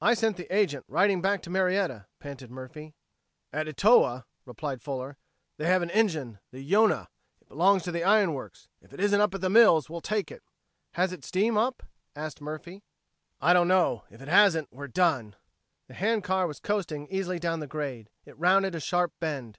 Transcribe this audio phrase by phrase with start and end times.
[0.00, 2.94] "I sent the agent riding back to Marietta," panted Murphy.
[3.52, 5.18] "At Etowah," replied Fuller,
[5.58, 7.10] "they have an engine the Yonah.
[7.42, 8.68] It belongs to the iron works.
[8.80, 10.42] If it isn't up at the mills we'll take it."
[10.92, 11.82] "Has it steam up?"
[12.14, 12.84] asked Murphy.
[13.38, 14.04] "I don't know.
[14.08, 15.36] If it hasn't, we're done."
[15.88, 19.58] The hand car was coasting easily down the grade; it rounded a sharp bend.